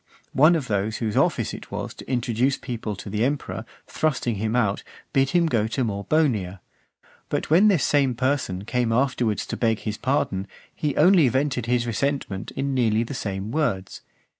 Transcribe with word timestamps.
one 0.33 0.55
of 0.55 0.67
those 0.67 0.97
whose 0.97 1.15
office 1.15 1.53
it 1.53 1.69
was 1.69 1.93
to 1.93 2.11
introduce 2.11 2.57
people 2.57 2.95
to 2.95 3.07
the 3.07 3.23
emperor, 3.23 3.65
thrusting 3.85 4.33
him 4.37 4.55
out, 4.55 4.81
bid 5.13 5.29
him 5.29 5.45
go 5.45 5.67
to 5.67 5.83
Morbonia. 5.83 6.59
But 7.29 7.51
when 7.51 7.67
this 7.67 7.83
same 7.83 8.15
person 8.15 8.65
came 8.65 8.91
afterwards 8.91 9.45
to 9.45 9.57
beg 9.57 9.81
his 9.81 9.99
pardon, 9.99 10.47
he 10.73 10.95
only 10.95 11.29
vented 11.29 11.67
his 11.67 11.85
resentment 11.85 12.49
in 12.55 12.73
nearly 12.73 13.03
the 13.03 13.13
same 13.13 13.51
words. 13.51 14.01